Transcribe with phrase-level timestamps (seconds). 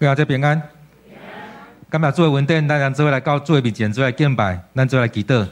[0.00, 0.62] 各位平安。
[1.92, 5.46] 今日做稳定，咱让做位来到做位面前，做来敬拜，咱做来祈祷。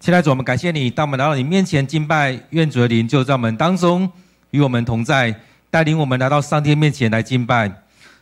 [0.00, 4.10] 亲爱的主，我们感谢你，当我们来到你面前敬拜，愿主的灵就在我们当中，
[4.50, 5.32] 与我们同在，
[5.70, 7.70] 带领我们来到上帝面前来敬拜。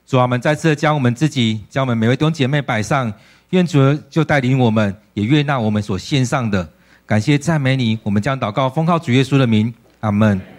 [0.07, 3.11] 主啊，我们再次将我们自己，将我们每位弟兄姐妹摆上，
[3.51, 3.79] 愿主
[4.11, 6.69] 就带领我们，也悦纳我们所献上的。
[7.07, 10.58] 感谢赞美你，我们将祷告奉靠主耶稣的名，阿门。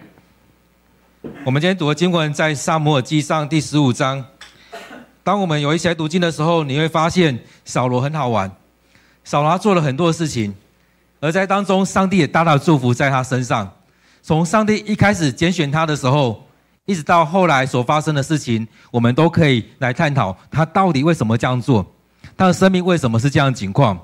[1.22, 4.24] 我们今天读的经文在撒母耳记上第十五章。
[5.22, 8.50] 当我们有一些读经的时候，你会发现扫罗很好玩。
[9.26, 10.56] 扫罗他做了很多事情，
[11.20, 13.70] 而在当中，上帝也大大祝福在他身上。
[14.22, 16.42] 从上帝一开始拣选他的时候，
[16.86, 21.86] 一直到后来所发生的事情，我们都可以来探讨他到底为什么这样做，
[22.38, 24.00] 他的生命为什么是这样情况。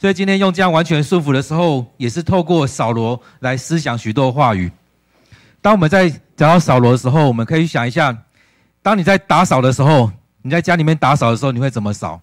[0.00, 4.70] 所以今天用这样完全顺服的时候，也是透过扫罗来思想许多话语。
[5.60, 8.16] 当我们在讲到扫罗的时候，我们可以想一下，
[8.82, 10.10] 当你在打扫的时候，
[10.42, 12.20] 你在家里面打扫的时候，你会怎么扫？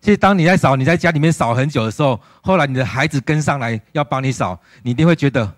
[0.00, 5.50] 其实，当你在扫，你在家里面扫很久的时候，后来你的孩子跟上来要帮你扫，你一定会觉得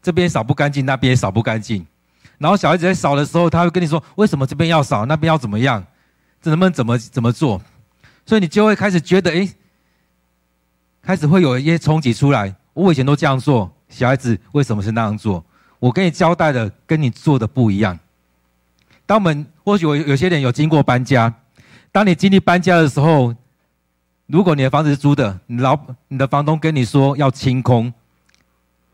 [0.00, 1.86] 这边扫不干净，那边扫不干净。
[2.38, 5.84] 然后小孩子在扫的时候，他会跟你说：“为什么这边要扫，那边要怎么样？
[6.42, 7.60] 这能不能怎么怎么做？”
[8.26, 9.48] 所以你就会开始觉得，哎，
[11.02, 12.54] 开始会有一些冲击出来。
[12.74, 15.44] 我以前都这样做，小孩子为什么是那样做？
[15.78, 17.98] 我跟你交代的跟你做的不一样。
[19.04, 21.32] 当我们或许有有些人有经过搬家，
[21.92, 23.34] 当你经历搬家的时候，
[24.26, 27.92] 如果你的房子是租的，你老你的房东跟你说要清空，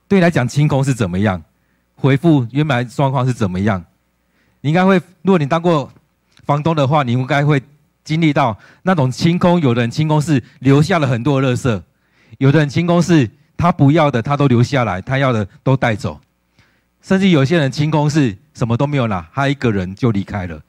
[0.07, 1.43] 对你来讲清空是怎么样？
[1.95, 3.83] 恢复原来状况是怎么样？
[4.61, 5.91] 你应该会，如果你当过
[6.45, 7.63] 房东的话，你应该会
[8.05, 9.61] 经历到那种清空。
[9.61, 11.83] 有的人清空是留下了很多垃圾，
[12.39, 16.21] 有的人清空是他不要的他都留下来，他要的都带走。
[17.03, 20.61] 甚至有些人清空是什么都没有拿，他一个人就离开了。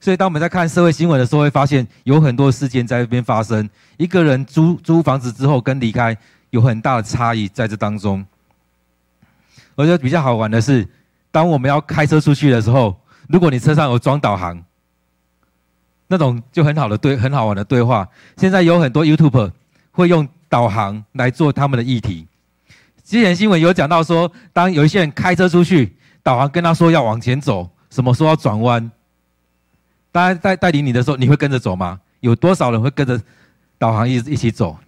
[0.00, 3.68] 所以，当我们在看社会新闻的时候，会发现有很多事件在这边发生。
[3.96, 6.14] 一个人租租房子之后跟离开
[6.50, 8.24] 有很大的差异在这当中。
[9.74, 10.86] 我觉得比较好玩的是，
[11.30, 12.94] 当我们要开车出去的时候，
[13.28, 14.62] 如果你车上有装导航，
[16.06, 18.06] 那种就很好的对很好玩的对话。
[18.36, 19.52] 现在有很多 YouTube
[19.90, 22.26] 会用导航来做他们的议题。
[23.04, 28.90] 之前新闻有讲到说，当有一些人开车出去，导航跟他说要往前走，什么时候要转弯，
[30.10, 32.00] 大家带带领你的时候，你会跟着走吗？
[32.20, 33.20] 有多少人会跟着
[33.76, 34.78] 导航一一起走？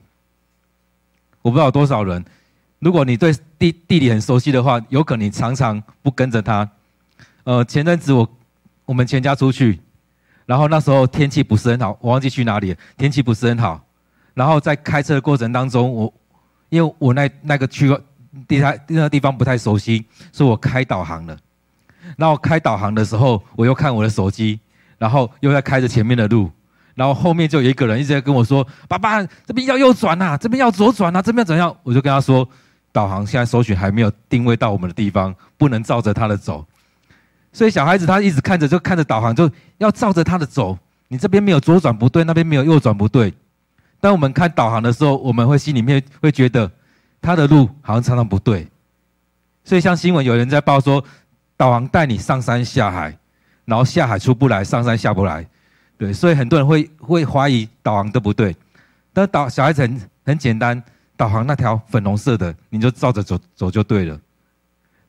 [1.43, 2.25] 我不知道有多少人。
[2.78, 6.69] 如果你对地地理很熟悉的话，有可能常常不跟着他。
[7.44, 8.26] 呃，前阵子我
[8.87, 9.78] 我们全家出去，
[10.47, 13.84] 然后那时候天气不是很好，我忘记去哪里，天气不是很好。
[14.32, 16.15] 然后在开车的过程当中，我。
[16.69, 17.88] 因为我那那个区
[18.47, 21.36] 地太那个地方不太熟悉，所以我开导航了。
[22.16, 24.60] 然后开导航的时候，我又看我的手机，
[24.98, 26.50] 然后又在开着前面的路，
[26.94, 32.48] 然后后面就有一个人一直在跟我说：“爸爸，这边要右转呐，这边要左转呐，这边怎样？”我就跟他说
[32.92, 36.64] ：“导航现在搜寻还没有定位到我们的地方，不能照着他的走。”
[37.52, 40.78] 所以小孩子他一直看着，就看着导航，就要照着他的走。
[41.08, 43.32] 你这边没有左转不对，那边没有右转不对。
[44.00, 46.70] 当我们看导航的时候，我们会心里面会觉得
[47.26, 48.69] 他的路好像常常不对，
[49.64, 51.04] 所以像新闻有人在报说，
[51.56, 53.19] 导航带你上山下海，
[53.64, 55.44] 然后下海出不来，上山下不来，
[55.98, 58.54] 对，所以很多人会会怀疑导航都不对。
[59.12, 60.81] 但导小孩子很很简单，
[61.16, 64.16] 导航那条粉红色的，你就照着走走就对了。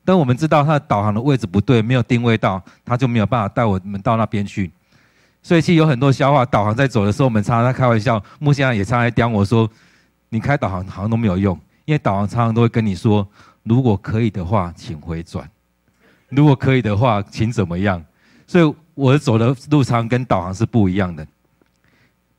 [0.03, 4.71] 但我们知道他的导航的位置不对，没有定位到，他就没有办法带我们到那边去。
[5.43, 8.19] 所以其实有很多笑话，导航在走的时候，我们常常在开玩笑。
[8.39, 9.69] 木先生也常常刁我说
[10.29, 11.55] ：“你开导航好像都没有用，
[11.87, 13.25] 因为导航常常都会跟你说，
[13.63, 15.41] 如果可以的话，请回转；
[16.27, 18.03] 如果可以的话，请怎么样。”
[18.45, 21.25] 所以我走的路常跟导航是不一样的。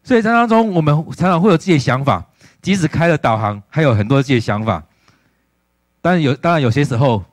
[0.05, 2.23] 所以在当中，我们常常会有自己的想法，
[2.61, 4.85] 即使开了导航，还有很多自己的想法。
[6.03, 7.25] 当然有，当然有些时候，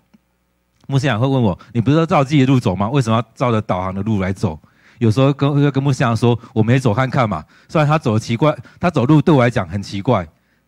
[0.88, 2.90] 牧先生会问我：“你不是要照自己的路走吗？
[2.90, 4.58] 为什么要照着导航的路来走？”
[5.00, 7.44] 有时候跟跟牧师长说，我没走看看嘛。
[7.68, 10.26] 虽然他走的奇怪，他走路对我来讲很奇怪，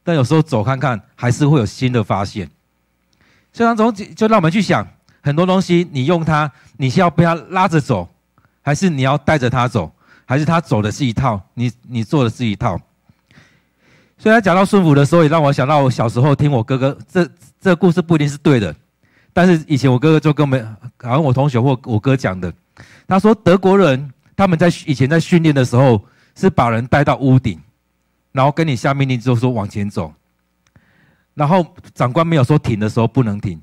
[0.07, 2.49] 但有时候走看看还是会有新的发现。
[3.51, 4.87] 所以当中就让我们去想，
[5.21, 8.07] 很多东西你用它，你是要被它拉着走，
[8.61, 9.91] 还是你要带着它走，
[10.23, 12.79] 还是它走的是一套，你你做的是一套。
[14.17, 17.29] 所以他讲到顺服的时候，也让我想到我小时候听我哥哥，这
[17.59, 18.73] 这故事不一定是对的，
[19.33, 22.53] 但是以前我哥哥就跟我们，好像我同学或我哥讲的，
[23.05, 24.09] 他说德国人。
[24.37, 25.99] 他们在以前在训练的时候，
[26.35, 27.59] 是把人带到屋顶，
[28.37, 30.13] 然后跟你下命令，就说往前走。
[31.33, 33.59] 然后长官没有说停的时候不能停，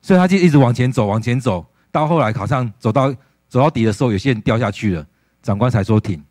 [0.00, 1.66] 所以他就一直往前走，往前走。
[1.92, 3.12] 到后来好像走到
[3.50, 5.06] 走到底的时候，有些人掉下去了，
[5.42, 6.24] 长官才说停。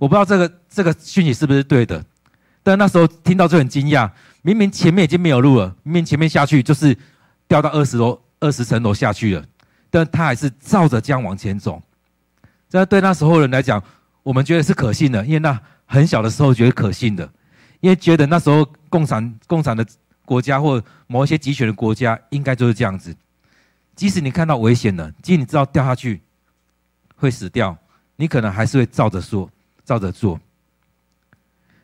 [0.00, 2.04] 我不知道这个这个讯息是不是对的，
[2.64, 4.10] 但那时候听到就很惊讶，
[4.42, 6.98] 明明前面已经没有路了，明明前面下去就是
[7.46, 9.44] 掉到二十楼二十层楼下去了，
[9.90, 11.80] 但他还是照着这样往前走。
[12.68, 13.80] 这对那时候人来讲，
[14.24, 17.28] 我们觉得是可信的，因为那很小的时候觉得可信的，
[17.80, 19.86] 因为觉得那时候共产共产的
[20.24, 23.14] 国家或某一些集权的国家应该就是这样子。
[23.94, 26.20] 即使你看到危险了，即使你知道掉下去
[27.16, 27.76] 会死掉，
[28.16, 29.48] 你可能还是会照着说，
[29.84, 30.40] 照着做。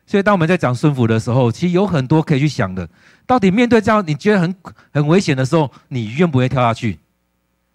[0.05, 2.89] 所以，当我们在讲顺服的时候，其实有很多可以去想的。
[3.25, 4.53] 到底面对这样你觉得很
[4.91, 6.99] 很危险的时候，你愿不愿意跳下去？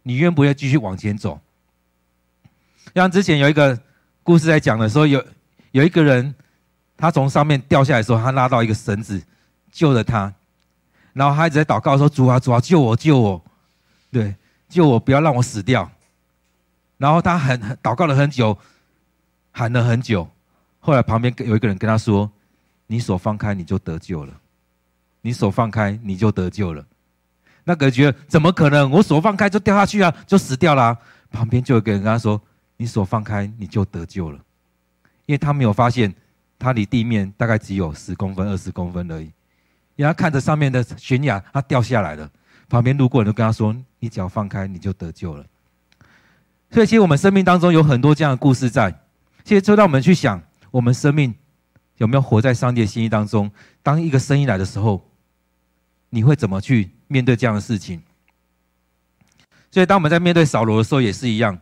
[0.03, 1.41] 你愿不愿意继续往前走？
[2.95, 3.79] 像之前有一个
[4.23, 5.25] 故事在讲的时候，有
[5.77, 6.35] 有一个人，
[6.97, 9.23] 他从上面掉下来的时候，他拉到一个绳子
[9.71, 10.33] 救了他，
[11.13, 13.45] 然后他一直在祷告说：“主啊，主啊，救我，救我。”
[14.11, 14.35] 对，
[14.71, 15.91] 救我，不要让我死掉。
[16.97, 18.57] 然后他很祷告了很久，
[19.53, 20.27] 喊了很久。
[20.81, 22.31] 后来旁边有一个人跟他说
[22.89, 24.33] ：“你手放开，你就得救了。
[25.21, 26.83] 你手放开，你就得救了。”
[27.65, 28.91] 那个人觉得怎么可能？
[28.91, 30.97] 我手放开就掉下去啊，就死掉了。
[31.31, 32.41] 旁边就有一个人跟他说
[32.79, 34.39] ：“你手放开，你就得救了。”
[35.27, 36.15] 因为他没有发现，
[36.59, 39.31] 他离地面大概只有十公分、二十公分而已。
[39.97, 42.31] 因为他看着上面的悬崖，他掉下来了。
[42.69, 45.45] 旁边路过人都跟他说：“你脚放开，你就得救了。”
[46.71, 48.91] 所以，其实我们生命当中有很多这样的故事在。
[49.45, 51.35] 其实，就让我们去想，我们生命
[51.97, 53.51] 有没有活在上帝的心意当中？
[53.83, 55.09] 当一个声音来的时候，
[56.11, 58.03] 你会怎么去面对这样的事情？
[59.71, 61.59] 所以，当我们在面对扫罗的时候也是一样。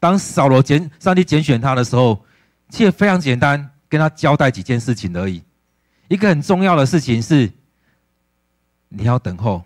[0.00, 2.22] 当扫罗拣上帝拣选他的时候，
[2.68, 5.42] 其实非常简单，跟他交代几件事情而已。
[6.08, 7.50] 一个很重要的事情是，
[8.88, 9.64] 你要等候。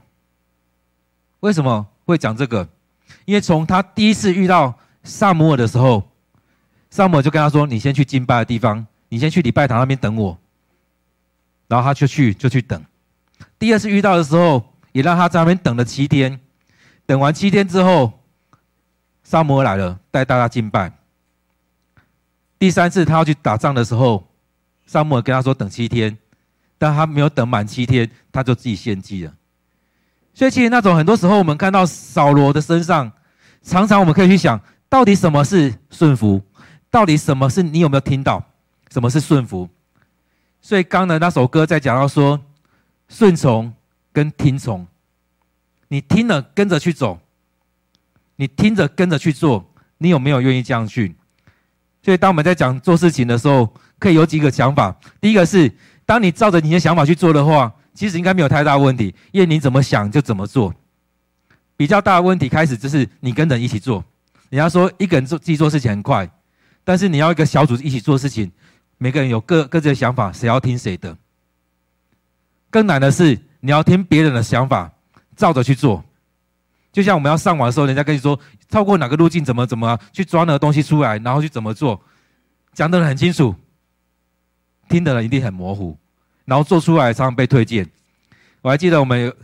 [1.40, 2.68] 为什么会讲这个？
[3.24, 6.08] 因为从他第一次遇到撒母尔的时候，
[6.90, 10.38] 撒母尔就跟他说：“你先去敬拜的地方，你先去礼拜堂那边等我。”
[11.68, 12.84] 然后他就去，就去等。
[13.58, 16.38] 第二次遇到的时候，也让他在那边等了七天。
[17.06, 18.20] 等完七天之后，
[19.22, 20.92] 撒母耳来了，带大家敬拜。
[22.62, 24.24] 第三次他要去打仗的时候，
[24.86, 26.16] 撒母耳跟他说：“等七天。”
[26.78, 29.34] 但他没有等满七天，他就自己献祭了。
[30.32, 33.10] 所以，其实那种很多时候，我们看到扫罗的身上，
[33.64, 36.40] 常常我们可以去想，到底什么是顺服？
[36.88, 38.40] 到底什么是你有没有听到？
[38.92, 39.68] 什么是顺服？
[40.60, 42.40] 所以，刚才那首歌在讲到说，
[43.08, 43.74] 顺从
[44.12, 44.86] 跟听从，
[45.88, 47.18] 你听了跟着去走，
[48.36, 49.68] 你听着跟着去做，
[49.98, 51.16] 你有没有愿意这样去？
[52.02, 54.94] 所以，当我们在讲做事情的时候，可以有几个想法。
[55.20, 55.72] 第一个是，
[56.04, 57.72] 当你照着你的想法去做的话。
[57.94, 60.74] 其实应该没有太大问题，因为你怎么想就怎么做。
[61.76, 64.02] 比较大的问题开始就是你跟人一起做。
[64.48, 66.26] 人家说一个人做自己做事情很快，
[66.84, 68.50] 但是你要一个小组一起做事情，
[68.96, 71.14] 每个人有各各自的想法，谁要听谁的？
[72.70, 74.90] 更难的是你要听别人的想法，
[75.36, 76.02] 照着去做。
[76.92, 81.98] 就像我们要上网的时候，人家跟你说透过哪个路径怎么怎么去抓那个东西出来，然后去怎么做，
[82.74, 83.54] 讲得很清楚，
[84.88, 85.98] 听的人一定很模糊。
[86.44, 87.88] 然后做出来常常被推荐。
[88.60, 89.34] 我还记得我们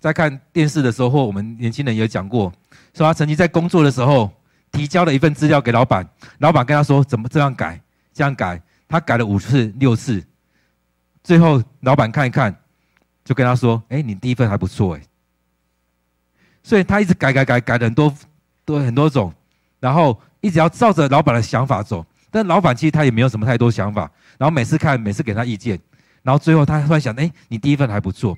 [0.00, 2.52] 在看电视的时候，或我们年轻人也讲过，
[2.94, 4.30] 说他曾经在工作的时候
[4.72, 6.08] 提交了一份资料给老板，
[6.38, 7.80] 老板跟他说怎么这样改，
[8.12, 10.24] 这样改，他改了五次六次，
[11.22, 12.54] 最后老板看一看，
[13.24, 15.02] 就跟他说：“哎，你第一份还不错哎。”
[16.66, 18.12] 所以他一直改改改改了很多
[18.64, 19.32] 多很多种，
[19.78, 25.78] 然后一直要照着老板的想法走，但老板其实他也没有什么太多想法，然后每次看，每次给他意见。
[26.24, 28.36] 然后最后他突然想，哎，你第一份还不错，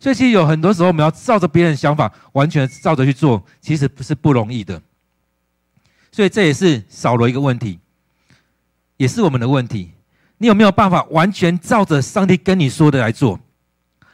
[0.00, 4.80] 所以其实有很多时候我们要照着别人的想法，完全照着去做，其实不是不容易的。
[6.10, 7.78] 所以这也是扫罗一个问题，
[8.96, 9.92] 也是我们的问题。
[10.38, 13.38] 你有没有办法完全照着上帝跟你说的来做？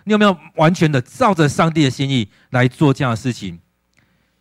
[0.05, 3.59] 你有没有完全的照着上帝的心意来做这样的事情？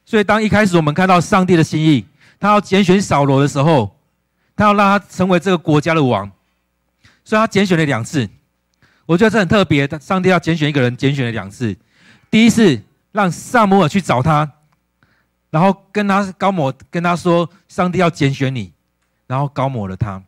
[0.06, 2.06] 所以当一开始我们看到上帝的心意，
[2.40, 3.98] 他要拣选扫罗的时候，
[4.56, 6.30] 他要让他成为这个国家的王，
[7.24, 8.30] 所以他拣选了两次。
[9.06, 11.76] 我觉得这很特别，上帝要拣选一个人，拣选了两次。
[12.30, 14.50] 第一次让撒母耳去找他，
[15.50, 18.74] 然后跟他高摩，跟他说上帝要拣选你，
[19.28, 20.22] 然后高摩了他。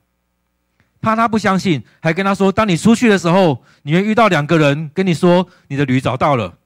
[1.06, 6.58] 怕他不相信，还跟他说，当你出去的时候，你会遇到两个人跟你说你的驴找到了。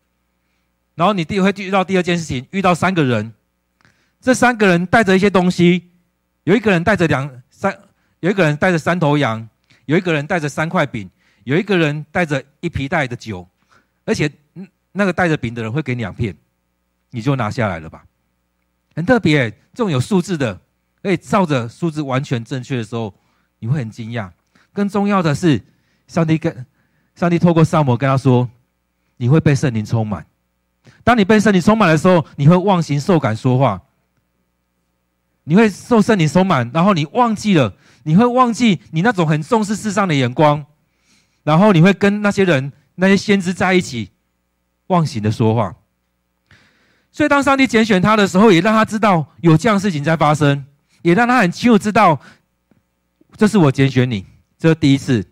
[0.96, 3.34] 然后你第会遇到第二件事情，遇到三个人，
[4.22, 5.90] 这三个人带着一些东西，
[6.46, 7.78] 有一个人带着两三，
[8.22, 9.46] 有一个人带着三头羊，
[9.86, 11.10] 有一个人带着三块饼。
[11.46, 13.48] 有一个人带着一皮袋的酒，
[14.06, 14.30] 而且
[14.92, 16.36] 那个带着饼的人会给你两片，
[17.10, 18.04] 你就拿下来了吧。
[18.94, 20.60] 很特别，这种有数字的，
[21.02, 23.12] 可以照着数字完全正确的时候，
[23.60, 24.30] 你会很惊讶。
[24.74, 25.62] 更重要的是，
[26.08, 26.66] 上帝跟
[27.16, 28.50] 上帝透过撒摩跟他说
[29.18, 30.26] ：“你会被圣灵充满。
[31.04, 33.82] 当你被圣灵充满的时候，你会忘形受感说话。
[35.44, 37.74] 你会受圣灵充满，然后你忘记了，
[38.04, 40.64] 你会忘记你那种很重视世上的眼光，
[41.44, 44.12] 然后你会跟那些人、那些先知在一起，
[44.88, 45.76] 忘形的说话。
[47.12, 50.64] 所以，当上帝拣选他的时候，也让他知道有这样事情在发生，
[51.02, 52.22] 也让他很清楚知道，
[53.40, 54.26] 这是我拣选你。”
[54.60, 55.26] 这是第一次，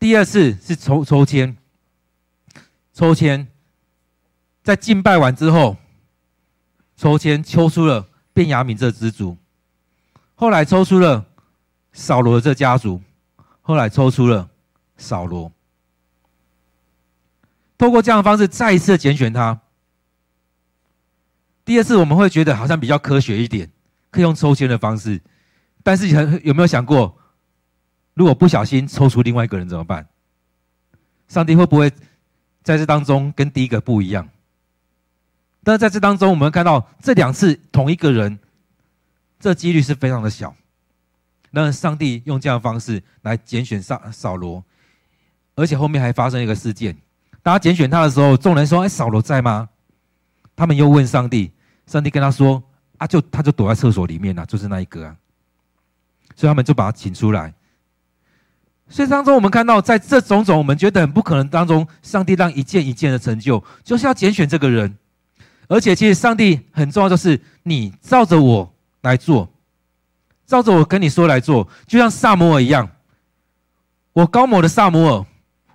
[0.00, 1.56] 第二次是抽抽签，
[2.92, 3.46] 抽签，
[4.64, 5.76] 在敬拜完之后，
[6.96, 9.38] 抽签抽出了便雅悯这支族，
[10.34, 11.24] 后来抽出了
[11.92, 13.00] 扫罗这家族，
[13.60, 14.50] 后来抽出了
[14.96, 15.52] 扫罗。
[17.78, 19.60] 透过这样的方式再一次的拣选他。
[21.64, 23.70] 第二次我们会觉得好像比较科学一点，
[24.10, 25.22] 可以用抽签的方式，
[25.84, 27.16] 但是很有没有想过？
[28.14, 30.06] 如果不小心抽出另外一个人怎么办？
[31.28, 31.90] 上帝会不会
[32.62, 34.28] 在这当中跟第一个不一样？
[35.62, 38.38] 但是在这当中，我们看到这两次同一个人，
[39.40, 40.54] 这几率是非常的小。
[41.50, 44.62] 那上帝用这样的方式来拣选扫扫罗，
[45.54, 46.96] 而且后面还发生一个事件。
[47.42, 49.68] 当他拣选他的时候，众人说：“哎，扫罗在吗？”
[50.54, 51.50] 他们又问上帝，
[51.86, 52.62] 上帝跟他说
[52.98, 55.16] ：“啊，就他就躲在厕所里面啊，就是那一个啊。”
[56.36, 57.54] 所以他们就把他请出来。
[58.94, 64.96] 所以当中，我们看到，在这种种我们觉得很不可能当中，上帝让一件一件的成就，就是要拣选这个人。
[65.66, 69.52] 而且，其实上帝很重要，就是你照着我来做，
[70.46, 72.88] 照着我跟你说来做，就像撒摩尔一样。
[74.12, 75.26] 我高某的撒摩尔，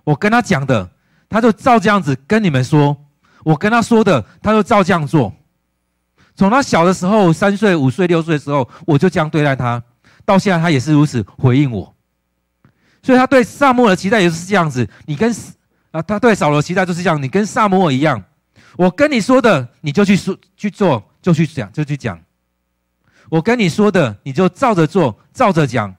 [0.02, 0.90] 我跟他讲的，
[1.28, 2.96] 他就照这样子跟你们说；
[3.44, 5.30] 我跟他说的，他就照这样做。
[6.34, 9.82] 从他小的时候，三岁、五岁、六岁的时候，我就这样对待他，
[10.24, 11.94] 到现在他也是如此回应我。
[13.02, 15.34] 所以他对撒母耳的期待也是这样子，你跟
[15.90, 18.22] 啊，他对扫罗的期待就是这样，你跟撒母耳一样，
[18.76, 22.20] 我跟你说的你就去说去做，就去讲就去讲，
[23.28, 25.94] 我跟你说的你就照着做，照着讲，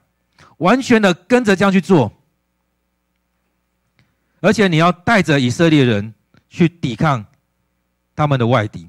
[0.58, 2.10] 完全的跟着这样去做，
[4.40, 6.14] 而且你要带着以色列人
[6.48, 7.24] 去抵抗
[8.14, 8.88] 他们的外敌。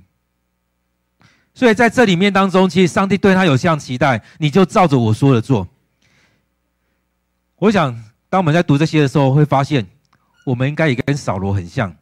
[1.56, 5.68] 所以在这里面当中，其实上帝对他有这样期待，你就照着我说的做。
[7.64, 7.98] 我想，
[8.30, 9.88] 当我们在读这些的时候，会发现，
[10.44, 11.96] 我们应该也跟扫罗很像。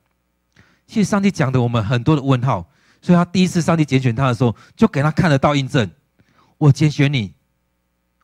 [0.88, 2.68] 其实上帝讲的我们很多的问号，
[3.00, 5.88] 所以他第一次上帝拣选他的时候，就给他看得到印证。
[6.58, 7.36] 我拣选你，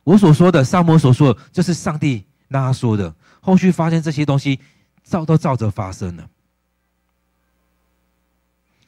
[0.02, 3.14] 我所说的，撒摩所说的，就是上帝让他说的。
[3.40, 4.58] 后续发现这些东西
[5.04, 6.28] 照都照着发生了。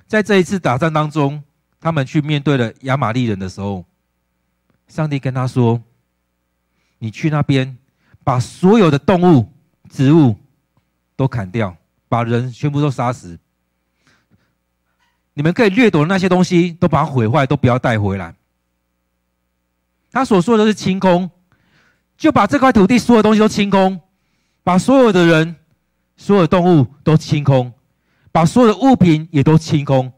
[0.08, 1.40] 在这一次打仗当中，
[1.80, 3.84] 他们去面对了亚玛力人的时候，
[4.88, 5.80] 上帝跟他说
[6.98, 7.78] ：“你去那边。”
[8.22, 9.52] 把所有的动物、
[9.88, 10.36] 植物
[11.16, 11.76] 都砍掉，
[12.08, 13.38] 把人全部都杀死。
[15.34, 18.34] 你们可以掠夺的那些东西，都把它毁坏，都不要带回来。
[20.12, 21.30] 他所说的是清空，
[22.18, 24.00] 就把这块土地所有东西都清空，
[24.62, 25.56] 把所有的人、
[26.16, 27.72] 所有动物都清空，
[28.32, 30.12] 把所有的物品也都清空，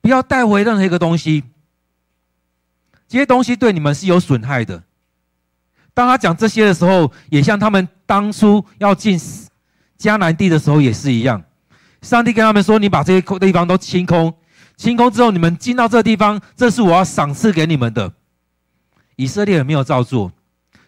[0.00, 1.44] 不要带回任何一个东西。
[3.06, 4.82] 这些东西对你们是有损害的。
[5.94, 9.18] 当他讲这些的时候，也像他们当初要进
[9.98, 11.42] 迦南地的时候也是一样。
[12.00, 14.34] 上帝跟他们说：“你把这些空地方都清空，
[14.76, 18.12] 清空之后，你们进到这地方，这是我要赏赐给你们的。”
[19.16, 20.32] 以色列人没有照做，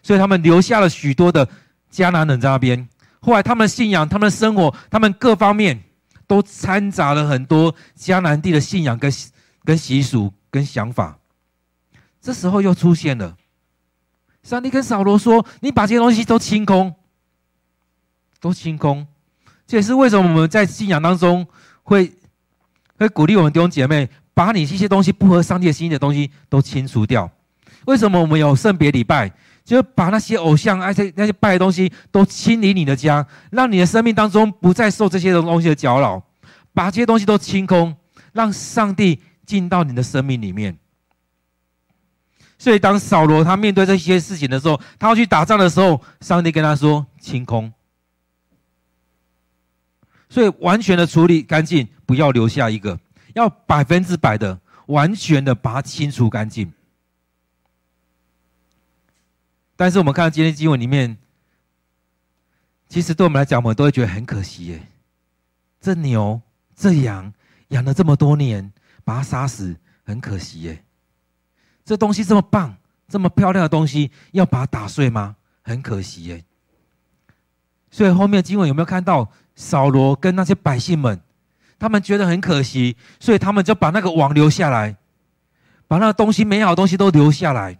[0.01, 1.47] 所以他们留下了许多的
[1.93, 2.87] 迦南人在那边。
[3.21, 5.81] 后来他们的信仰、他们的生活、他们各方面
[6.27, 9.11] 都掺杂了很多迦南地的信仰跟
[9.63, 11.17] 跟习俗跟想法。
[12.19, 13.37] 这时候又出现了。
[14.45, 16.93] 上帝跟扫罗说：“你把这些东西都清空，
[18.39, 19.05] 都清空。
[19.65, 21.45] 这也是为什么我们在信仰当中
[21.81, 22.13] 会
[22.99, 27.27] 会鼓励我们弟兄姐妹，把你一些东西不合上帝的心意的东西都清除掉。
[27.85, 29.31] 为什么我们有圣别礼拜？
[29.63, 36.21] 就把那些偶像、那些那些拜的东西都清理你的家，让你的生命当中不再受这些东西的搅扰。
[36.71, 37.95] 把这些东西都清空，
[38.31, 40.77] 让上帝进到你的生命里面。”
[42.65, 47.71] 所以，当扫罗他面对这些事情的时候，他要去打仗的时候，上帝跟他说：“清空。”
[50.27, 52.99] 所以，完全的处理干净，不要留下一个，
[53.35, 56.73] 要百分之百的、完全的把它清除干净。
[59.75, 61.19] 但是，我们看到今天经文里面，
[62.89, 64.87] 其实对我们来讲，我们都会觉得很可惜耶。
[65.79, 66.41] 这牛、
[66.75, 67.31] 这羊
[67.67, 70.84] 养了这么多年，把它杀死，很可惜耶。
[71.85, 72.75] 这东西这么棒，
[73.07, 75.35] 这么漂亮的东西，要把它打碎吗？
[75.61, 76.43] 很可惜耶。
[77.91, 81.21] 所以后面经文有没有看到扫罗跟那些百姓们，
[81.79, 84.97] 他们觉得很可惜，所以他们就把那个网留下来，
[85.87, 87.79] 把那个东西美好的东西都留下来，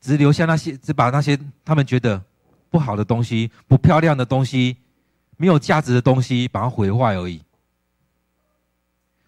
[0.00, 2.22] 只留下那些，只把那些他们觉得
[2.70, 4.76] 不好的东西、不漂亮的东西、
[5.36, 7.42] 没有价值的东西，把它毁坏而已。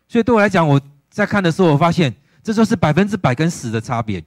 [0.09, 4.25] 所以对我来讲，我在看的时候，我发现这就是百分之百跟死的差别。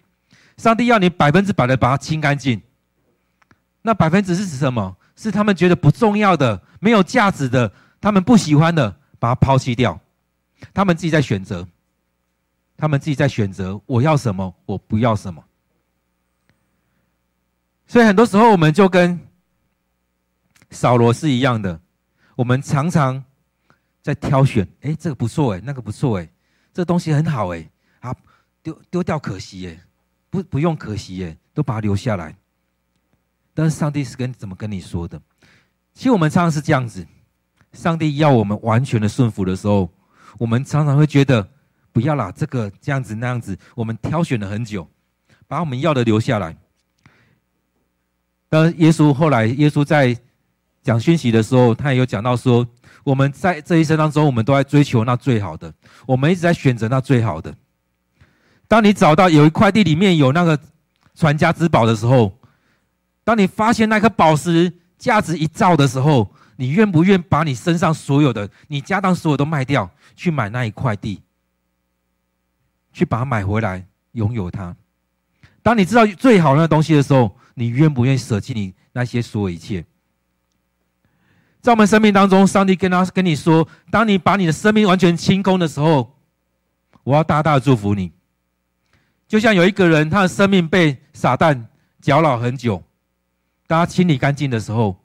[0.58, 2.62] 上帝要你百分之百的把它清干净。
[3.82, 4.96] 那百分之是指什么？
[5.16, 10.00] 是他们觉得不重要的、没有价值的、他们不喜欢的，把它抛弃掉。
[10.74, 11.68] 他们自己在选择，
[12.78, 15.44] 他们自己在选择，我要什么，我不要什么。
[17.86, 19.20] 所以很多时候，我们就跟
[20.72, 21.80] 扫罗是一样的，
[22.36, 23.24] 我们常常
[24.02, 24.68] 在挑选。
[24.82, 26.30] 哎，这个不错，哎，那个不错，哎，
[26.74, 27.70] 这东西很好，哎，
[28.64, 29.80] 丢丢掉可惜，耶，
[30.30, 32.36] 不不用可惜，耶，都把它留下来。
[33.54, 35.22] 但是上帝是跟怎么跟你说的？
[35.94, 37.06] 其实我们常常是这样子，
[37.74, 39.92] 上帝要我们完全的顺服的时候，
[40.40, 41.48] 我们常常会觉得
[41.92, 44.90] 不要啦，这个这样子那样子，我们挑选了很久，
[45.48, 46.58] 把我们要的留下来。
[48.50, 50.18] 但耶稣后来，耶稣在
[50.82, 52.66] 讲讯息的时候，他也有讲到说，
[53.04, 55.72] 我们在这一生当中，我们都在追求那最好的，
[56.08, 57.56] 我们一直在选择那最好的。
[58.74, 60.60] 当你找到有一块地里面有那个
[61.14, 62.36] 传家之宝的时候，
[63.24, 71.22] 当你发现那颗宝石价值一兆的时候，你愿不愿把你身上所有的、你家当所有都卖掉，去买那一块地，
[72.92, 74.76] 去把它买回来，拥有它？
[75.62, 79.86] 当你知道最好那东西的时候，你愿不愿意舍弃你那些所有一切？
[81.62, 86.18] 在我们生命当中，上帝跟他跟你说：当你把你的生命完全清空的时候，
[87.04, 88.12] 我要大大的祝福你。
[89.34, 91.60] 就像有一个人，他的生命被撒旦
[92.00, 92.84] 搅扰很久。
[93.66, 94.96] 当他清理干净的时候，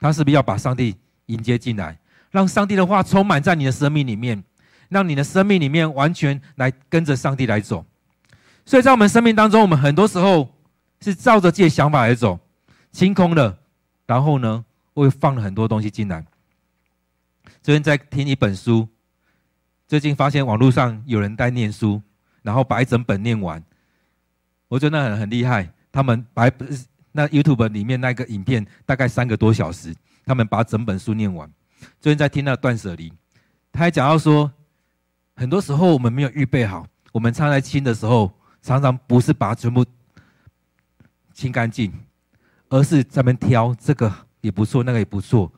[0.00, 1.96] 他是不是要把上帝迎接进来，
[2.32, 4.42] 让上帝的话充满在你的生命里面，
[4.88, 7.86] 让你的生命里面完全来跟着上帝来走？
[8.66, 10.52] 所以在我们生命当中，我们很多时候
[11.00, 12.40] 是照着自己的想法来走，
[12.90, 13.56] 清空了，
[14.04, 16.26] 然后呢，会放了很多东西进来。
[17.62, 18.88] 最近在听一本书，
[19.86, 22.02] 最近发现网络上有人在念书，
[22.42, 23.62] 然后把一整本念完，
[24.68, 26.50] 我觉得那很很厉害，他们把。
[27.12, 29.92] 那 YouTube 里面那个影片大概三个多小时，
[30.24, 31.52] 他们把整本书念完。
[31.98, 33.12] 最近在听那断舍离，
[33.72, 34.48] 他还讲到说，
[35.34, 39.84] 很多时候我们没有预备好，我们常在清的时候，常常不是把它全部
[41.34, 41.92] 清干净，
[42.68, 45.52] 而是在那挑这个也不错，那个也不错。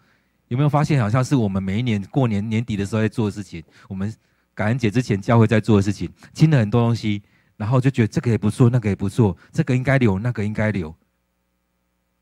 [0.49, 4.11] 有没有发现，好像是我们每一年过年年底的时候在做的事情，我们
[4.55, 7.23] 感恩节之前教会在做的事情，清了很多东西，
[7.57, 10.95] 然后就觉得这个也不错，那个也不错，这个应该留，那个应该留。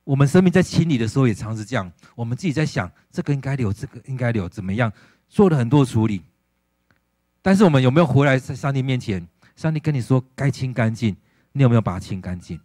[0.05, 4.93] 我们生命在清理的时候也常是这样，我们自己在想这个应该留，这个应该留，怎么样
[5.29, 6.23] 做了很多处理。
[7.43, 9.27] 但是我们有没有回来在上帝面前？
[9.57, 11.17] 上帝跟你说该清干净，
[11.53, 12.59] 你有没有把它清干净？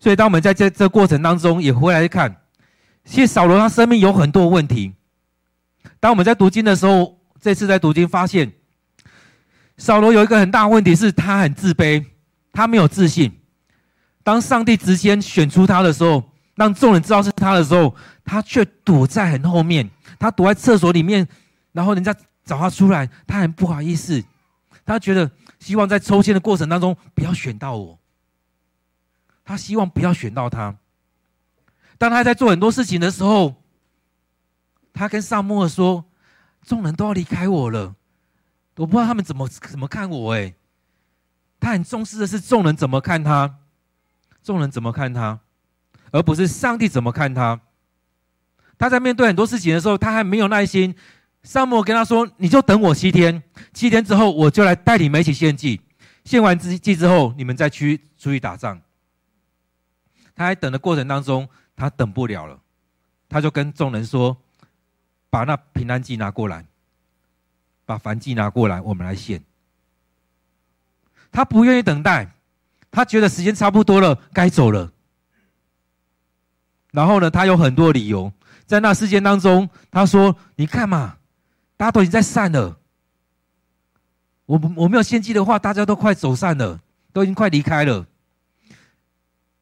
[0.00, 2.42] 所以当我们在这这过程当中也回来看，
[3.04, 4.94] 其实扫罗他生命有很多问题。
[6.00, 8.52] 当我们在读经的时候，这次在读经发现，
[9.76, 12.04] 扫罗有一个很大问题是他很自卑，
[12.52, 13.32] 他没有自信。
[14.22, 16.22] 当上帝直接选出他的时候，
[16.56, 21.26] 让众人知道是他的时候，他却躲在很后面，他躲在厕所里面，
[21.72, 24.22] 然后人家找他出来，他很不好意思，
[24.84, 27.98] 他觉得希望在抽签的过程当中不要选到我，
[29.44, 30.76] 他希望不要选到他。
[31.96, 33.54] 当他在做很多事情的时候，
[34.92, 36.04] 他跟撒母耳说
[36.68, 37.96] ：“众人都要离开我了，
[38.76, 40.54] 我不知道他们怎么怎么看我。”哎，
[41.58, 43.60] 他很重视的是众人怎么看他。
[44.42, 45.40] 众人怎么看他，
[46.10, 47.58] 而不是上帝怎么看他？
[48.78, 50.94] 他在面对很多事情的时候，他还没有耐心。
[51.42, 55.80] 撒母跟他说：“你就等我七天，七天之后我就来带你们一起献祭。
[56.24, 58.80] 献完之祭之后，你们再去出去打仗。”
[60.36, 62.60] 他在等的过程当中，他等不了了，
[63.28, 64.36] 他就跟众人说
[65.30, 66.64] ：“把那平安祭拿过来，
[67.84, 69.42] 把燔祭拿过来，我们来献。”
[71.30, 72.34] 他不愿意等待。
[72.90, 74.90] 他觉得时间差不多了，该走了。
[76.90, 78.32] 然后呢，他有很多理由，
[78.64, 81.18] 在那事件当中，他说：“你看嘛，
[81.76, 82.78] 大家都已经在散了。
[84.46, 86.80] 我我没有献祭的话，大家都快走散了，
[87.12, 88.06] 都已经快离开了。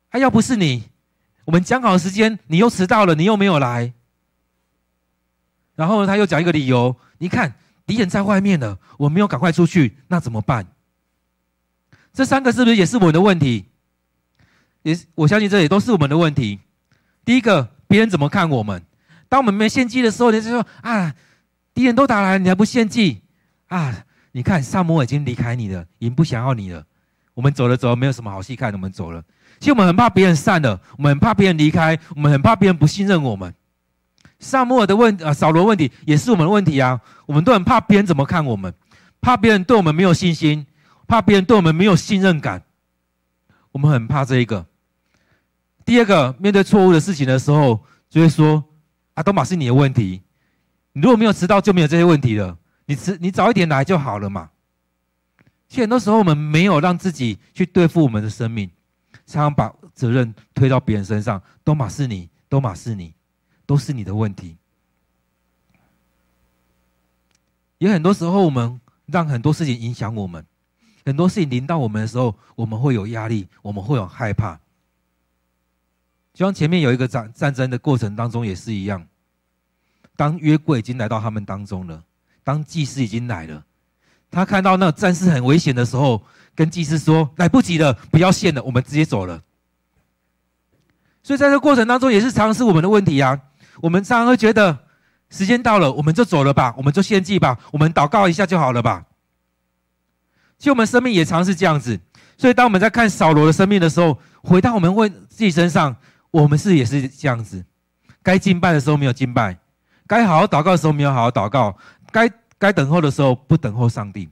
[0.08, 0.88] 还要不是你，
[1.46, 3.92] 我们讲好的时间，你又迟到了，你又没有来。
[5.76, 7.54] 然后，他又讲一个理由，你看
[7.86, 10.66] 敌人在外面了，我没有赶快出去，那怎么办？
[12.12, 13.66] 这三个是不是也是我们的问题？
[14.82, 16.58] 也是，我相信这也都是我们的问题。
[17.24, 18.82] 第一个，别人怎么看我们？
[19.28, 21.14] 当我们没献祭的时候，人家说啊，
[21.74, 23.20] 敌人都打来，你还不献祭
[23.66, 24.04] 啊？
[24.32, 26.84] 你看，撒母耳已经离开你了，已经不想要你了。
[27.34, 29.22] 我们走了走了，没有什么好戏看，我们走了。
[29.58, 33.54] 其实我们很怕别人散了，我们很怕别人离开，我们很怕别人不信任我们。
[34.46, 37.00] 撒母耳的问啊，扫罗问题也是我们的问题啊。
[37.26, 38.72] 我们都很怕别人怎么看我们，
[39.20, 40.66] 怕别人对我们没有信心。
[41.08, 42.64] 怕别人对我们没有信任感，
[43.70, 44.66] 我们很怕这一个。
[45.84, 47.80] 第二个，面对错误的事情的时候，
[48.10, 48.64] 就会说
[49.14, 50.20] ：“啊，都马是你的问题。
[50.94, 52.58] 你如果没有迟到，就没有这些问题了。
[52.86, 54.50] 你迟，你早一点来就好了嘛。”
[55.68, 58.68] 其实很多时候，我们没有让自己去对付我们的生命，
[59.26, 63.14] 常常把责任推到别人身上，都马是你，都马是你，
[63.66, 64.56] 都是你的问题。
[67.78, 70.44] 也很多时候，我们让很多事情影响我们。
[71.04, 74.58] 很多事情临到我们的时候，我们会有压力，我们会有害怕。
[76.32, 79.06] 就像前面有一个战战争的过程当中也是一样，
[80.16, 82.02] 当约柜已经来到他们当中了，
[82.42, 83.64] 当祭司已经来了，
[84.30, 86.22] 他看到那战事很危险的时候，
[86.54, 89.42] 跟祭司说：“来不及了，不要献了，我们直接走了。”
[91.22, 93.40] 所以在这个过程当中，也是常常是我们的问题啊。
[93.80, 94.78] 我们常常会觉得
[95.30, 99.04] 时间到了，我们就走了吧，我们就献祭吧，我们祷告一下就好了吧。
[100.58, 102.00] 其实我们生命也常是这样子，
[102.38, 105.94] 所以当我们在看扫罗的生命的时候，回到我们问自己身上，
[106.30, 107.64] 我们是也是这样子，
[108.22, 109.58] 该敬拜的时候没有敬拜，
[110.06, 111.76] 该好好祷告的时候没有好好祷告，
[112.10, 114.28] 该该等候的时候不等候上帝，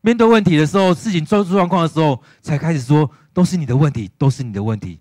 [0.00, 4.98] 面对问题的时候，事情出状况的时候，才开始说都是你的问题，都是你的问题，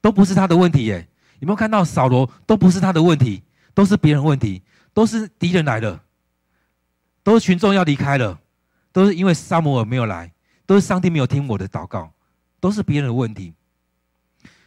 [0.00, 1.06] 都不是他的问题耶。
[1.40, 3.42] 有没有看到扫罗都不是他的问题，
[3.74, 6.00] 都是别人问题，都是敌人来了，
[7.22, 8.38] 都是群众要离开了。
[8.90, 10.32] 都是因为撒母耳没有来，
[10.66, 12.10] 都是上帝没有听我的祷告，
[12.58, 13.52] 都是别人的问题。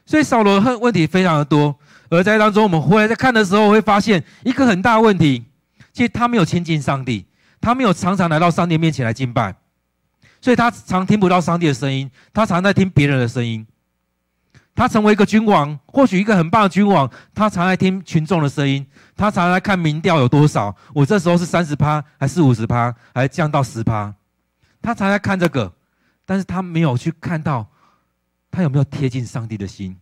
[0.06, 1.78] 所以扫罗的问题非常的多，
[2.10, 5.44] 而在当中我们回来在看的时候，会发现一个很大的问题，
[5.92, 7.26] 其实他没有亲近上帝，
[7.60, 9.54] 他没有常常来到上帝面前来敬拜，
[10.40, 13.66] 所以他常听不到上帝的声音，他常在听别人的声音。
[14.74, 24.14] 他成为一个君王，或许一个很棒的君王，他常来听群众的声音，他常来看民调有多少，我这时候是三十趴，还是五十趴，还是降到十趴？
[24.82, 25.72] 他常来看这个，
[26.26, 27.70] 但是他没有去看到
[28.50, 29.96] 他有没有贴近上帝的心。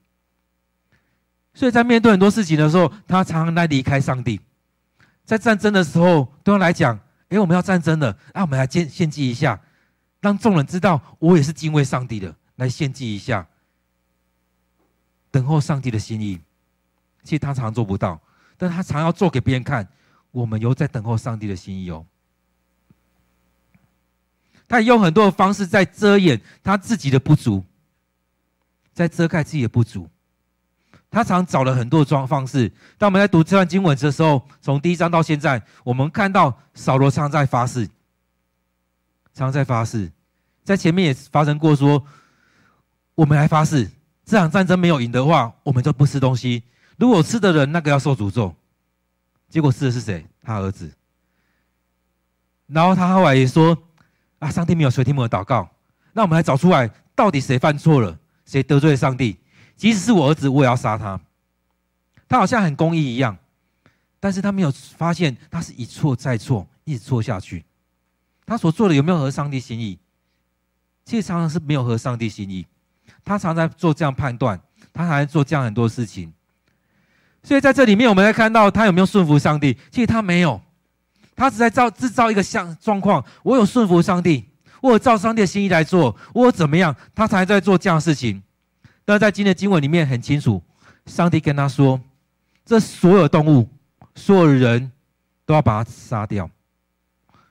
[1.53, 4.39] 所以在面对很多事情的时候，他常常来离开上帝。
[5.25, 6.97] 在战争的时候，对他来讲，
[7.29, 9.59] 诶，我们要战争了，那我们来献献祭一下，
[10.21, 13.45] 让众人知道我也是敬畏上帝的，来献祭一下。
[15.31, 16.39] 等候上帝的心意，
[17.23, 18.19] 其实他常做不到，
[18.57, 19.87] 但他常要做给别人看。
[20.31, 22.05] 我们有在等候上帝的心意哦。
[24.67, 27.63] 他也用很多的方式在遮掩他自己的不足，
[28.93, 30.07] 在遮盖自己的不足。
[31.09, 32.71] 他常找了很多的方式。
[32.95, 37.89] 当我们在读这段经文的时候，从第一章到现在，我们看到扫罗常在发誓，
[39.33, 40.11] 常在发誓，
[40.63, 42.05] 在前面也发生过说，
[43.15, 43.89] 我们来发誓。
[44.29, 46.61] 这场战争没有赢的话，我们就不吃东西。
[46.97, 48.53] 如果吃的人，那个要受诅咒。
[49.49, 50.23] 结果吃的是谁？
[50.43, 50.91] 他儿子。
[52.67, 53.75] 然后他后来也说
[54.37, 55.67] ：“啊，上帝没有垂听我的祷告。
[56.13, 59.35] 那我们来找出来，到底谁犯错了，谁得罪了上帝？
[59.75, 61.19] 即使是我儿子，我也要杀他。
[62.27, 63.35] 他好像很公义一样，
[64.19, 67.65] 但是他没有发现，他是一错再错，一直错下去。
[68.45, 69.97] 他所做的有没有合上帝心意？
[71.03, 72.67] 其实常常是没有合上帝心意。”
[73.29, 74.59] 他常在做这样判断，
[74.91, 76.33] 他还在做这样很多事情，
[77.43, 79.77] 所以在这里面，我们来看到他有没有顺服上帝？
[79.91, 80.59] 其实他没有，
[81.35, 83.23] 他只在造制造一个像状况。
[83.43, 84.49] 我有顺服上帝，
[84.81, 88.41] 我有照上帝的心意来做，我有怎么样，他才在做这样的事情。
[89.05, 90.63] 但在今天的经文里面很清楚，
[91.05, 92.01] 上帝跟他说：
[92.65, 93.69] 这所有动物、
[94.15, 94.91] 所有人
[95.45, 96.49] 都要把它杀掉，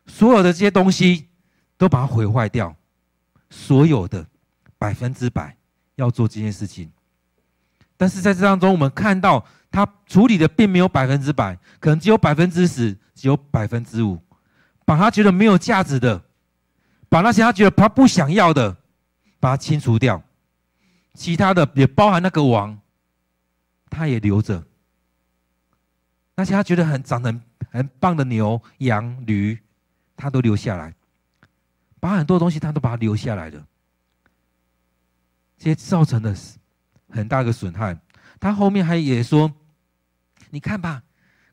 [0.09, 1.29] 所有的这些东西
[1.77, 2.75] 都把它毁坏掉，
[3.49, 4.27] 所有的
[4.77, 5.55] 百分之百。
[5.99, 6.91] 要做这件事情，
[7.97, 14.17] 但是在这当中，我们看到他处理的并没有百分之百，可能只有百分之十，只有百分之五，
[14.85, 16.23] 把他觉得没有价值的，
[17.09, 18.77] 把那些他觉得他不想要的，
[19.41, 20.23] 把它清除掉，
[21.15, 22.79] 其他的也包含那个王，
[23.91, 24.65] 他也留着，
[26.37, 29.59] 那些他觉得很长得很很棒的牛羊驴，
[30.17, 30.95] 他都留下来，
[31.99, 33.67] 把很多东西他都把它留下来了。
[35.59, 36.35] 这些造成的
[37.11, 37.99] 很大的损害。
[38.41, 39.53] 他后面还也说
[40.51, 41.03] ：“你看吧，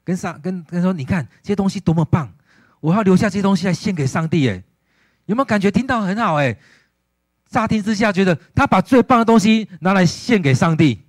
[0.04, 2.32] 跟上跟跟说，你看这些东西多么棒！
[2.80, 4.48] 我要留下这些东西来献给上帝。
[4.48, 4.64] 哎，
[5.26, 6.36] 有没有感觉听到很好？
[6.36, 6.56] 哎，
[7.50, 11.02] 乍听之下觉得他把最棒的东西拿来献给上帝。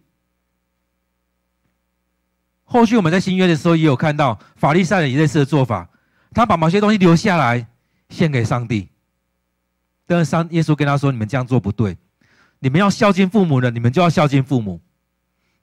[2.64, 5.88] 后续我们在新约的时候也有看到法利赛人也类似的做法，
[6.32, 7.68] 他把某些东西留下来
[8.08, 8.88] 献给上帝。
[10.06, 11.96] 但是上耶稣跟他说：“你们这样做不对，
[12.66, 14.80] 你们要孝敬父母的，你们就要孝敬父母，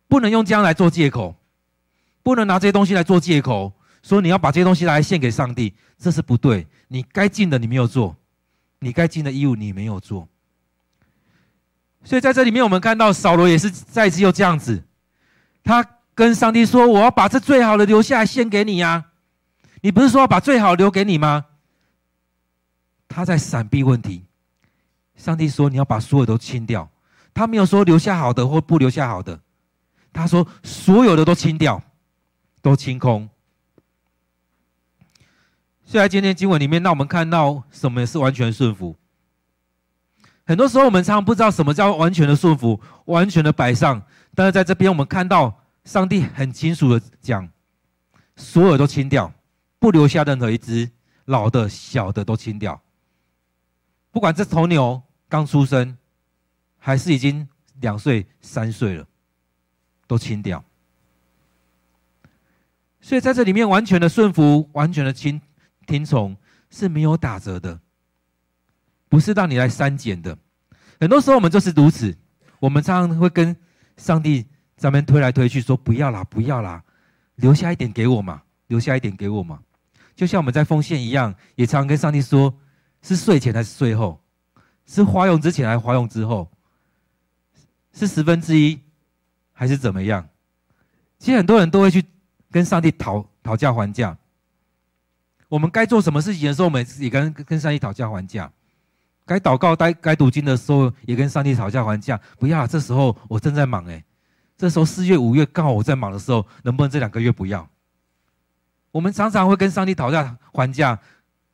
[0.08, 1.36] 不能用这样来做借口，
[2.24, 6.66] 不能拿这些东西来做借口，说你要把这些东西来献给上帝，这是不对。
[6.88, 8.16] 你该尽的你没有做，
[8.80, 10.30] 你该尽的义务你没有做。
[12.06, 14.82] 所以在这里面，我们看到扫罗也是再次又这样子，
[15.62, 15.86] 他
[16.16, 19.04] 跟上帝说：‘我要把这最好的留下来献给你呀！’
[19.84, 21.48] 你不是说要把最好留给你吗？
[23.10, 24.24] 他在闪避问题。”
[25.18, 26.90] 上帝说：“你要把所有都清掉。”
[27.34, 29.40] 他没有说留下好的或不留下好的，
[30.12, 31.82] 他说所有的都清掉，
[32.62, 33.30] 都清空。
[35.86, 38.96] 所以在今天经文里面，让我们看到什么是完全顺服。
[40.46, 44.02] 很多时候我们常常不知道什么叫完全的顺服、完全的摆上，
[44.36, 47.48] 但是在这边我们看到上帝很清楚的讲：
[48.36, 49.32] 所有都清掉，
[49.80, 50.90] 不留下任何一只，
[51.26, 52.82] 老的、小的都清掉。
[54.12, 55.98] 不管这头牛刚出生，
[56.86, 57.48] 还是已经
[57.80, 59.08] 两岁、三岁了，
[60.06, 60.62] 都清掉。
[63.00, 65.42] 所以在这里面，完全的顺服、完全的听
[65.88, 66.36] 听从
[66.70, 67.80] 是没有打折的，
[69.08, 70.38] 不是让你来删减的。
[71.00, 72.14] 很多时候我们就是如此，
[72.60, 73.56] 我们常常会跟
[73.96, 74.44] 上帝
[74.76, 76.84] 在那边推来推去，说不要啦，不要啦，
[77.36, 79.62] 留下一点给我嘛，留下一点给我嘛。
[80.18, 82.54] 就像我们在奉献一样，也常常跟上帝说。
[83.02, 84.22] 是税前还是税后？
[84.86, 86.50] 是花用之前还是花用之后？
[87.94, 88.80] 是十分之一
[89.52, 90.28] 还是怎么样？
[91.20, 92.04] 其实很多人都会去
[92.52, 94.18] 跟上帝讨讨价还价。
[95.48, 98.52] 我们该做什么事情的时候，我们也跟跟上帝讨价还价。
[99.26, 102.20] 该祷告、该该读经的时候，也跟上帝讨价还价。
[102.38, 104.04] 不要，这时候我正在忙哎，
[104.58, 107.70] 这时候四月、五月刚好我在忙的时候，能不能这两个月不要？
[108.92, 111.00] 我们常常会跟上帝讨价还价。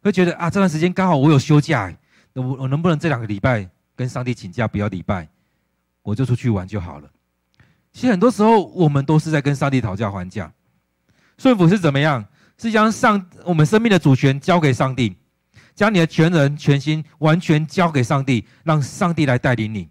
[0.02, 1.93] 会觉得啊，这段时间刚好我有休假，
[2.34, 5.28] 我我能不能这两个礼拜跟上帝请假，不要礼拜，
[6.09, 7.09] 我就出去玩就好了。
[7.93, 10.51] 其实很多时候我们都是在跟上帝讨价还价。
[11.37, 12.25] 顺服是怎么样？
[12.57, 15.15] 是将上我们生命的主权交给上帝，
[15.73, 19.87] 将你的全人全心完全交给上帝，让上帝来带领你。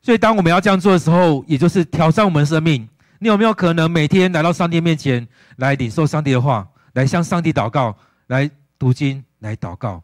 [0.00, 2.88] 所以当我们要这样做的时候，也就是挑战我们的生命。
[3.18, 7.96] 你有没有可能每天来到上帝面前来领受上帝的话，来向上帝祷告？
[8.28, 10.02] 来读经，来祷告。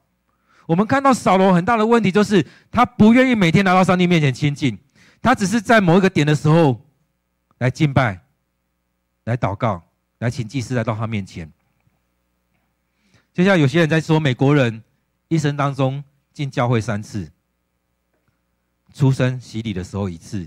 [0.69, 4.79] 我们看到扫罗很大的问题，就是他不愿意每天来到上帝面前亲近，
[5.23, 6.79] 他只是在某一个点的时候
[7.57, 8.21] 来敬拜、
[9.25, 9.83] 来祷告、
[10.19, 11.51] 来请祭司来到他面前。
[13.33, 14.85] 就像有些人在说，美国人
[15.29, 16.05] 一生当中
[16.35, 17.33] 进教会三次：
[18.93, 20.47] 出生洗礼的时候一次，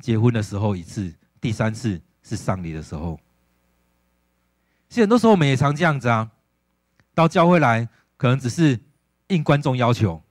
[0.00, 3.20] 结婚的时候一次，第三次是丧礼的时候。
[4.88, 6.30] 其实很多时候我们也常这样子啊。
[7.14, 8.80] 到教会来，可能只是
[9.28, 10.22] 应观众要求。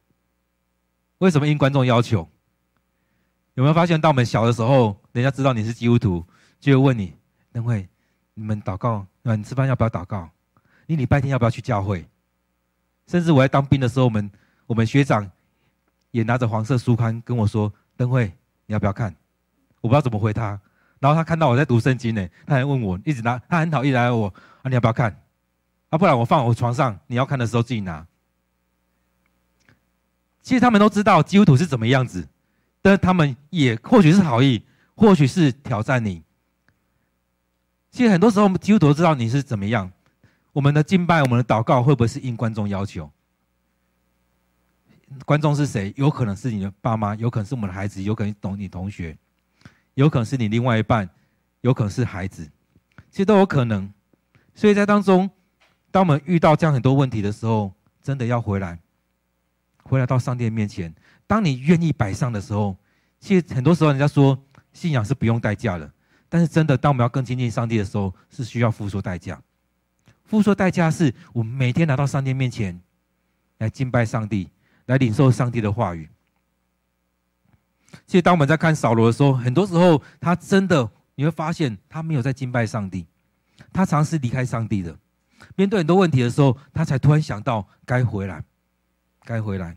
[1.19, 2.27] 为什么应观众要求？
[3.55, 6.23] 有没有发现，到我们小的时候，人家知道你是基督徒，
[6.59, 7.15] 就会问你：
[7.51, 7.87] 等会
[8.35, 10.29] 你们祷告，你吃饭要不要祷告？
[10.85, 12.07] 你礼拜天要不要去教会？
[13.07, 14.31] 甚至我在当兵的时候，我们
[14.67, 15.27] 我们学长
[16.11, 18.31] 也拿着黄色书刊跟我说：灯会
[18.67, 19.15] 你要不要看？
[19.81, 20.59] 我不知道怎么回他。
[20.99, 24.27] 然后他看到我在读圣经呢，他还问我，一直拿，他很讨厌来问我
[24.61, 25.19] 啊，你要不要看？
[25.89, 28.05] 啊，不然我放我床上，你要看的时候自己拿。
[30.47, 32.25] 其实他们都知道基督徒是怎么样子，
[32.81, 34.63] 但他们也或许是好意，
[34.95, 36.23] 或许是挑战你。
[37.91, 39.91] 其实很多时候，我们基督徒都知道你是怎么样。
[40.53, 43.11] 我们的敬拜，我们的祷告，会不会是应观众要求？
[45.25, 45.93] 观众是谁？
[45.97, 49.17] 有可能是你的爸妈，有可能是我们的孩子，有可能懂你同学，
[49.95, 51.09] 有可能是你另外一半，
[51.59, 52.49] 有可能是孩子，
[53.11, 53.91] 其实都有可能。
[54.55, 55.29] 所以在当中。
[55.91, 58.79] 当我们遇到这样很多问题的时候，真的要回来，
[59.87, 60.93] 回来到上帝面前。
[61.25, 62.77] 当你愿意摆上的时候，
[63.19, 64.37] 其实很多时候人家说
[64.73, 65.91] 信仰是不用代价的，
[66.29, 69.41] 但是真的，当我们要更亲近上帝的时候，是需要付出代价。
[70.25, 72.79] 付出代价是我们每天来到上帝面前，
[73.59, 74.49] 来敬拜上帝，
[74.85, 76.09] 来领受上帝的话语。
[78.05, 83.05] 其实当我们在看扫罗的时候，很多时候他真的你会发现他没有在敬拜上帝，
[83.71, 84.95] 他常是离开上帝的。
[85.55, 88.43] 面对很多问题的时候，他才突然想到该回来，
[89.27, 89.75] 该回来。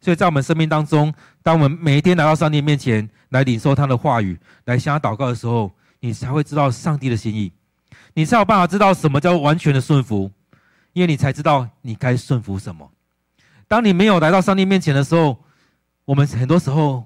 [0.00, 7.52] 所以在我们生命当中，当我们每一天来到上帝面前来领受他的话语，来向他祷告的时候，你才会知道上帝的心意，
[8.14, 10.30] 你才有办法知道什么叫完全的顺服，
[10.92, 12.90] 因为你才知道你该顺服什么。
[13.66, 15.36] 当你没有来到上帝面前的时候，
[16.06, 17.04] 我们很多时候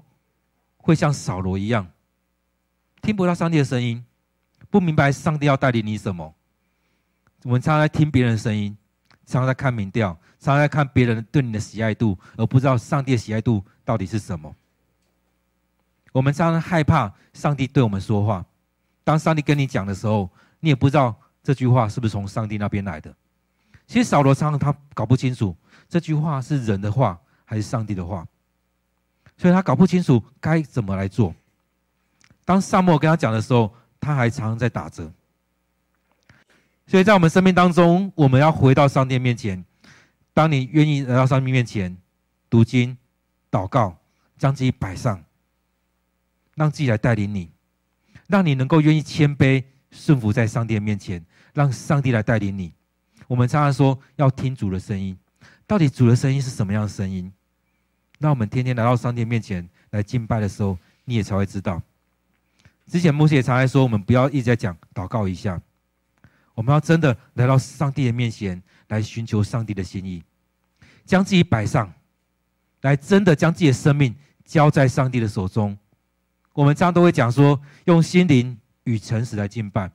[0.77, 1.85] 会像扫罗一样，
[3.01, 4.05] 听不到上帝的声音，
[4.69, 6.33] 不明白上帝要带领你什么。
[7.43, 8.77] 我们常常在听别人的声音，
[9.25, 10.09] 常常在看民调，
[10.39, 14.53] 常常在看别人对你的喜爱度，而不知道上帝的喜爱度到底是什么。
[16.11, 18.45] 我们常常害怕上帝对我们说话，
[19.03, 23.13] 当上帝跟你讲的时候，你也不知道这句话是不是从上帝那边来的。
[23.87, 25.55] 其实扫罗常常他搞不清楚
[25.89, 28.25] 这句话是人的话还是上帝的话，
[29.37, 31.33] 所以他搞不清楚该怎么来做。
[32.45, 35.11] 当撒母耳跟他讲的时候，他还常常在打折。
[36.85, 39.63] 所以在我们生命当中，我们要回到上帝面前。
[40.33, 41.95] 当你愿意来到上帝面前，
[42.49, 42.97] 读经、
[43.51, 43.97] 祷告，
[44.37, 45.23] 将自己摆上，
[46.55, 47.51] 让自己来带领你，
[48.27, 52.73] 让你能够愿意谦卑顺服在上帝面前，让上帝来带领你。
[53.27, 55.17] 我们常常说要听主的声音，
[55.65, 57.31] 到底主的声音是什么样的声音？
[58.17, 61.81] 那我们天天来到上帝面前来敬拜的时候，你也才会知道。
[62.87, 65.61] 之前牧师也常来说，我们不要一直在讲祷告一下。
[66.55, 70.23] 我们要真的来到上帝的面前，来寻求上帝的心意，
[71.05, 71.91] 将自己摆上，
[72.81, 75.77] 来真的将自己的生命交在上帝的手中。
[76.53, 79.91] 我们常常都会讲说，用心灵与诚实来敬拜。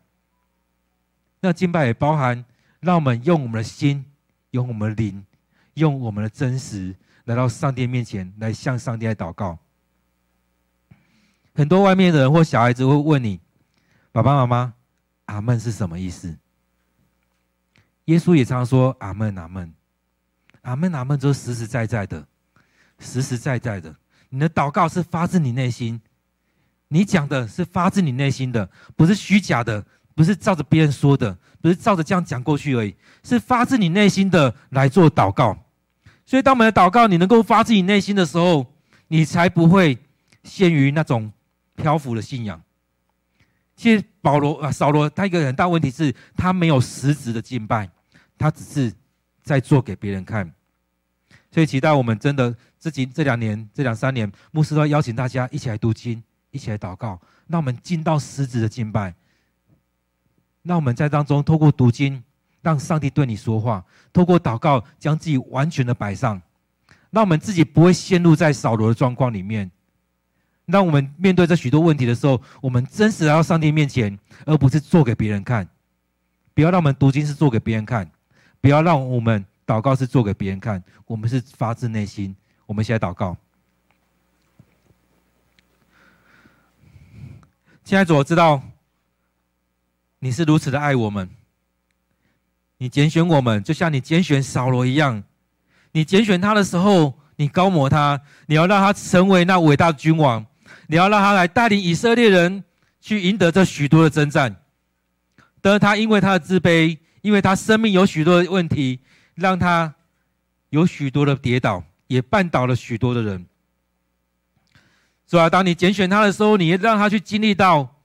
[1.41, 2.45] 那敬拜也包含，
[2.81, 4.05] 让我们用我们的心，
[4.51, 5.25] 用我们的灵，
[5.75, 9.57] 用我们的真实，来到上帝面前，来向上帝来祷告。
[11.55, 13.39] 很多外面的人或小孩子会问你
[14.11, 14.75] ：“爸爸妈妈，
[15.27, 16.37] 阿门是什么意思？”
[18.09, 19.71] 耶稣也常常说：“阿门，阿门，
[20.63, 22.27] 阿门，阿门，就是实实在在的，
[22.99, 23.95] 实实在在的。
[24.31, 26.01] 你的祷告是发自你内心，
[26.89, 35.55] 你讲的是发自你内心的，不是虚假的，不是照着别人说的，不是照着这样讲过去而已，是发自你内心的来做祷告。
[36.25, 38.65] 所以，当我们的祷告你能够发自你内心的时候，
[39.09, 39.99] 你才不会
[40.45, 41.31] 陷于那种
[41.77, 42.63] 漂浮的信仰。
[43.77, 47.91] 其实保罗啊，扫罗他一个很大问题是他没有实质的敬拜。”
[48.39, 48.93] 他只是
[49.43, 50.51] 在做给别人看，
[51.51, 59.15] 所以期待我们真的自己这两年这两三年，牧师都要邀请大家一起来读经，一起来祷告，让我们进到实质的敬拜。
[60.63, 62.23] 让我们在当中透过读经，
[62.61, 66.43] 让上帝对你说话；透过祷告，将自己完全的摆上，
[67.11, 69.71] 让我们自己不会陷入在扫罗的状况里面。
[70.67, 75.67] 让我们面对这许多问题的时候，我们真实来到上帝面前，而不是做给别人看。
[76.53, 78.11] 不要让我们读经是做给别人看。
[78.61, 82.35] 不要让我们祷告是做给别人看，我们是发自内心。
[82.67, 83.37] 我们现在祷告，
[87.83, 88.61] 亲爱的主，我知道
[90.19, 91.31] 你是如此的爱我们，
[92.77, 95.23] 你拣选我们，就像你拣选扫罗一样。
[95.93, 100.45] 你拣选他的时候，你高抹他，你要让他成为那伟大的君王，
[100.89, 102.63] 你要让他来带领以色列人
[103.01, 104.55] 去赢得这许多的征战。
[105.63, 106.99] 但是他因为他的自卑。
[107.21, 109.01] 因为他生命有许多的问题，
[109.35, 109.95] 让他
[110.71, 113.47] 有许多的跌倒，也绊倒了许多的人。
[115.31, 115.51] 是吧？
[115.51, 117.97] 当你拣选他的时候，你让他去经历到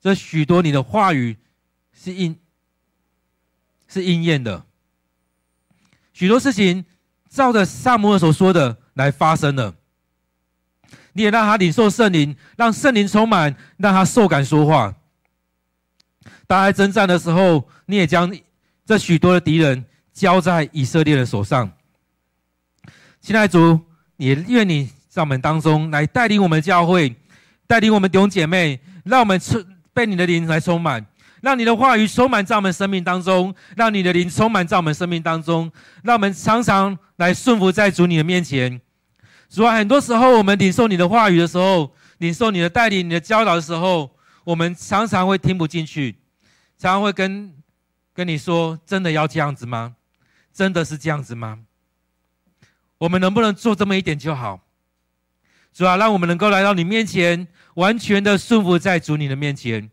[0.00, 1.36] 这许多你的话语
[1.92, 2.38] 是应
[3.88, 4.64] 是应验的，
[6.12, 6.84] 许多事情
[7.28, 9.74] 照着撒母耳所说的来发生了。
[11.14, 14.94] 你也让他领受圣灵，让圣灵充满，让他受感说话。
[16.46, 18.32] 当在征战的时候，你也将
[18.84, 21.70] 这许多的敌人交在以色列的手上。
[23.20, 23.80] 亲爱的主，
[24.16, 27.14] 也愿你在我们当中来带领我们教会，
[27.66, 31.04] 带领我们弟兄姐妹，让我们充被你的灵来充满，
[31.40, 35.72] 让你的话语充满在我们生命当中，让你的灵充满在我们生命当中，
[36.04, 38.80] 让我们常常来顺服在主你的面前。
[39.48, 44.10] 主啊，很多时候我们领受你的话语的时候，领受你的带领、你的教导的时候，
[44.44, 46.14] 我们常常会听不进去。
[46.78, 47.54] 常常会跟
[48.12, 49.96] 跟你说：“真的要这样子吗？
[50.52, 51.60] 真的是这样子吗？
[52.98, 54.60] 我们能不能做这么一点就好？
[55.72, 59.90] 主啊，让我们能够来到你面前，完全的顺服在主你的面前。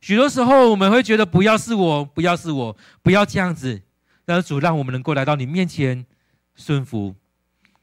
[0.00, 3.82] 许多时候我们会觉得不要是我，不要是我，不要这样子。
[4.24, 6.06] 但是主让我们能够来到你面前，
[6.54, 7.14] 顺服，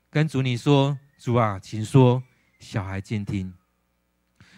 [0.10, 2.24] 跟主你说：主啊，请说，
[2.60, 3.54] 小孩静听。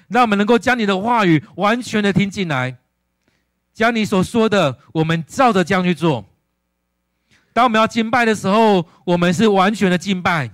[0.07, 2.77] 让我们能够将你的话语完全的听进来。”
[3.79, 6.25] 将你所说的，我们照着这样去做。
[7.53, 10.51] 当我们要敬拜的时候，我们是完全的敬拜，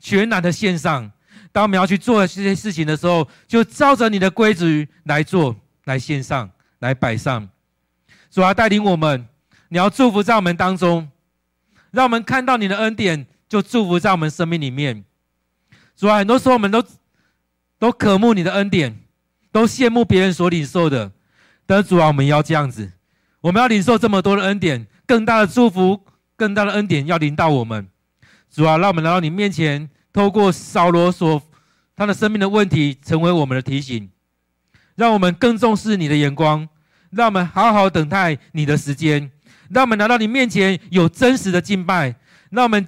[0.00, 1.12] 全然的献上。
[1.52, 5.54] 当我们要去做这些事情的时候，就照着你的规矩来做，
[5.84, 7.46] 来献上，来摆上。
[8.30, 9.28] 主啊，带领我们，
[9.68, 11.10] 你要祝福在我们当中。
[11.90, 15.04] 让我们看到你的恩典，就祝福在我们生命里面。
[15.94, 16.82] 主啊，很多时候我们都
[17.78, 18.98] 都渴慕你的恩典，
[19.52, 21.12] 都羡慕别人所领受的。
[21.66, 22.92] 但主啊，我们要这样子，
[23.40, 26.00] 我们要领受这么多的恩典，更大的祝福，
[26.36, 27.86] 更大的恩典要临到我们。
[28.50, 31.42] 主啊，让我们来到你面前，透过扫罗所
[31.96, 34.10] 他的生命的问题，成为我们的提醒，
[34.96, 36.68] 让我们更重视你的眼光，
[37.10, 39.30] 让我们好好等待你的时间。
[39.70, 42.12] 让我们来到你面前，有真实的敬拜；
[42.50, 42.86] 让我们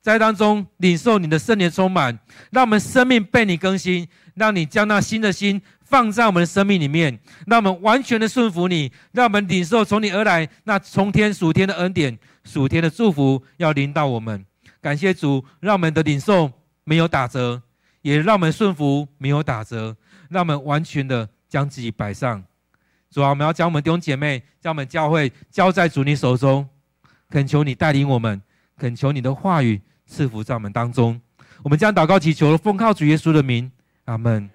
[0.00, 2.12] 在当中领受你的圣灵充满；
[2.50, 5.62] 让我们生命被你更新；让你将那新的心
[5.92, 7.14] 放在我们的生命里面；
[7.46, 14.42] 让我们完全的顺服你；让我们领受从你而来那从天属天的恩典、属天的祝福，要临到我们。
[14.80, 16.50] 感谢主，让我们的领受
[16.84, 17.60] 没有打折，
[18.00, 19.94] 也让我们顺服没有打折，
[20.30, 22.42] 让我们完全的将自己摆上。
[23.10, 26.66] 主啊，我们要将我们弟兄姐妹、将我们教会交在主你手中，
[27.28, 28.40] 恳求你带领我们，
[28.78, 31.20] 恳求你的话语赐福在我们当中。
[31.62, 33.70] 我们将祷告祈求，奉靠主耶稣的名，
[34.06, 34.48] 阿门。